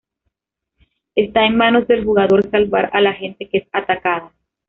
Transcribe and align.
Está 1.13 1.45
en 1.45 1.57
manos 1.57 1.87
del 1.87 2.03
jugador 2.03 2.49
salvar 2.49 2.89
a 2.91 3.01
la 3.01 3.13
gente 3.13 3.47
que 3.49 3.59
es 3.59 3.67
atacada. 3.71 4.31